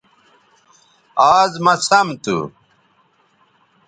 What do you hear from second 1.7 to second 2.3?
سم